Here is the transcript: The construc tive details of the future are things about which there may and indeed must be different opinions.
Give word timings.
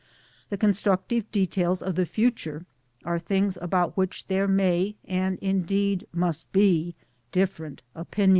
The 0.49 0.57
construc 0.57 1.01
tive 1.09 1.29
details 1.31 1.83
of 1.83 1.93
the 1.93 2.07
future 2.07 2.65
are 3.05 3.19
things 3.19 3.55
about 3.61 3.95
which 3.95 4.25
there 4.25 4.47
may 4.47 4.95
and 5.05 5.37
indeed 5.43 6.07
must 6.11 6.51
be 6.51 6.95
different 7.31 7.83
opinions. 7.93 8.29